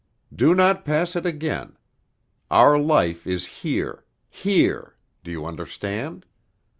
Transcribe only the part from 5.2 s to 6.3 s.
do you understand?